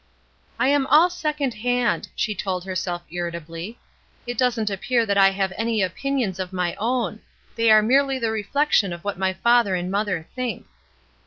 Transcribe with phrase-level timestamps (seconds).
[0.57, 3.77] "I am all second hand," she told herself irritably.
[4.27, 7.19] ^^It doesn't appear that I have any opinions of my own;
[7.55, 10.65] they are merely the reflec tion of what my father and mother think."